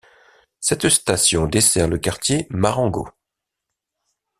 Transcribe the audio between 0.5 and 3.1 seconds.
Cette station dessert le quartier Marengo.